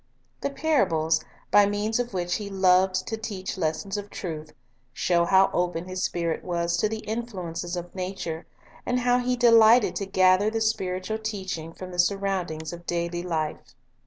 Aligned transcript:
The 0.41 0.49
parables, 0.49 1.23
by 1.51 1.67
means 1.67 1.99
of 1.99 2.11
which 2.11 2.37
He 2.37 2.49
loved 2.49 3.05
to 3.07 3.17
teach 3.17 3.55
lessons 3.55 3.97
of 3.97 4.09
truth, 4.09 4.51
show 4.93 5.25
how 5.25 5.51
open 5.53 5.85
His 5.85 6.01
spirit 6.01 6.43
was 6.43 6.75
to 6.77 6.89
the 6.89 7.01
influences 7.05 7.75
of 7.77 7.93
nature, 7.93 8.47
and 8.83 9.01
how 9.01 9.19
He 9.19 9.35
delighted 9.35 9.95
to 9.97 10.07
gather 10.07 10.49
the 10.49 10.59
spiritual 10.59 11.19
teaching 11.19 11.71
from 11.71 11.91
the 11.91 11.99
surroundings 11.99 12.73
of 12.73 12.87
daily 12.87 13.21
life. 13.21 13.75